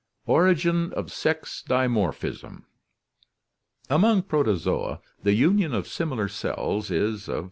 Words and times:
Origin 0.25 0.91
of 0.93 1.11
Sex 1.11 1.63
Dimorphism 1.69 2.63
Among 3.87 4.23
Protozoa 4.23 4.99
the 5.21 5.33
union 5.33 5.75
of 5.75 5.87
similar 5.87 6.27
cells 6.27 6.89
is 6.89 7.29
of. 7.29 7.39